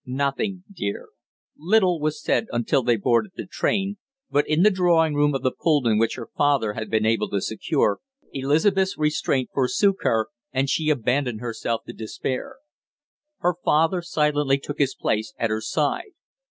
[0.07, 1.09] "Nothing, dear."
[1.55, 3.97] Little was said until they boarded the train,
[4.31, 7.39] but in the drawing room of the Pullman which her father had been able to
[7.39, 7.99] secure,
[8.33, 12.55] Elizabeth's restraint forsook her, and she abandoned herself to despair.
[13.41, 16.13] Her father silently took his place at her side.